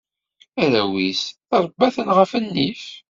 [0.63, 2.83] Arraw-is, trebba-ten ɣef nnif.